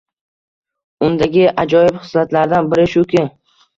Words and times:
Undagi 1.09 1.45
ajoyib 1.65 2.01
xislatlardan 2.07 2.73
biri 2.73 2.87
shuki 2.95 3.27